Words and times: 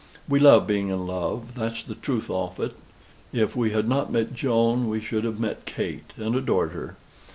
We 0.27 0.39
love 0.39 0.65
being 0.65 0.87
in 0.89 1.05
love, 1.05 1.53
that's 1.53 1.83
the 1.83 1.93
truth 1.93 2.27
on't. 2.31 2.73
If 3.31 3.55
we 3.55 3.69
had 3.69 3.87
not 3.87 4.11
met 4.11 4.33
Joan, 4.33 4.89
we 4.89 4.99
should 4.99 5.23
have 5.25 5.39
met 5.39 5.65
Kate, 5.67 6.09
and 6.17 6.33
adored 6.33 6.71
her. 6.71 6.95